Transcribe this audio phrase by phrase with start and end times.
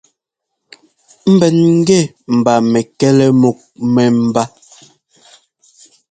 [1.31, 1.99] Ḿbɛn ŋ́gɛ
[2.35, 3.57] mba mɛkɛlɛ múk
[3.93, 4.43] mɛ́mbá.